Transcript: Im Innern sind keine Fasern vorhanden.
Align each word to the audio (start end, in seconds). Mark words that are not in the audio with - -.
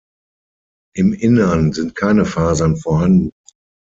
Im 0.95 1.13
Innern 1.13 1.73
sind 1.73 1.93
keine 1.93 2.25
Fasern 2.25 2.75
vorhanden. 2.75 3.29